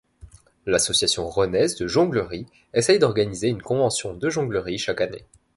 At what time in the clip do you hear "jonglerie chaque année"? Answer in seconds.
4.31-5.25